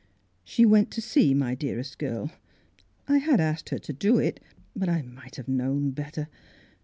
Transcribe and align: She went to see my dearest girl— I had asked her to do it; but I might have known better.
She 0.43 0.65
went 0.65 0.89
to 0.93 0.99
see 0.99 1.35
my 1.35 1.53
dearest 1.53 1.99
girl— 1.99 2.31
I 3.07 3.19
had 3.19 3.39
asked 3.39 3.69
her 3.69 3.77
to 3.77 3.93
do 3.93 4.17
it; 4.17 4.39
but 4.75 4.89
I 4.89 5.03
might 5.03 5.35
have 5.35 5.47
known 5.47 5.91
better. 5.91 6.27